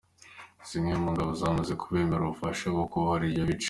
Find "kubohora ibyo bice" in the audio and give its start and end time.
2.91-3.59